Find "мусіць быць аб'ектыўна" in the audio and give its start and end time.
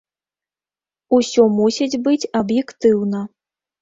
1.59-3.21